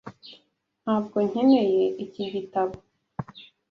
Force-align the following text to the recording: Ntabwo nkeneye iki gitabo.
Ntabwo 0.83 1.17
nkeneye 1.29 1.83
iki 2.03 2.23
gitabo. 2.33 2.75